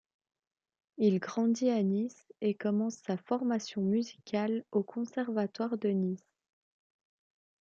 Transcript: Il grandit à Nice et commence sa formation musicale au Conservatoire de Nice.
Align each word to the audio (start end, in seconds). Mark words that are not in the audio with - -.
Il 0.97 1.19
grandit 1.19 1.69
à 1.69 1.83
Nice 1.83 2.25
et 2.41 2.55
commence 2.55 2.95
sa 3.05 3.17
formation 3.17 3.83
musicale 3.83 4.65
au 4.71 4.81
Conservatoire 4.81 5.77
de 5.77 5.89
Nice. 5.89 6.25